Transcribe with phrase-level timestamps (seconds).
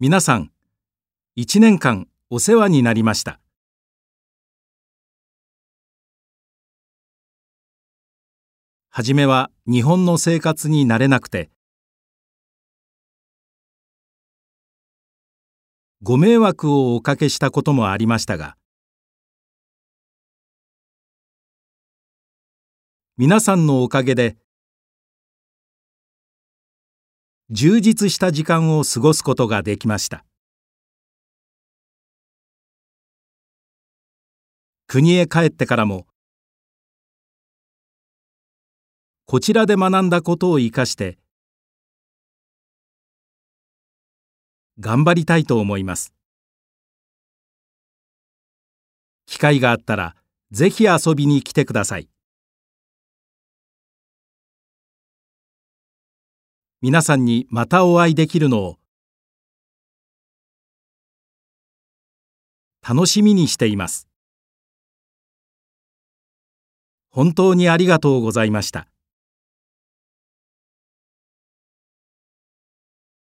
[0.00, 0.52] 皆さん、
[1.34, 3.40] 一年間お世話になりました。
[8.90, 11.50] はじめは日本の生活に慣れなくて、
[16.00, 18.56] ご迷惑をおかけしたこともありましたが、
[23.16, 24.36] 皆さんのおかげで、
[27.50, 30.22] 充実した時間を過ごすことができました。
[34.86, 36.06] 国へ帰ってからも、
[39.24, 41.18] こちらで学んだことを生かして、
[44.78, 46.12] 頑張りたいと思います。
[49.24, 50.16] 機会があったら、
[50.50, 52.10] ぜひ遊びに来てください。
[56.80, 58.78] 皆さんにまたお会いできるのを
[62.88, 64.06] 楽しみにしています。
[67.10, 68.86] 本当にありがとうございました。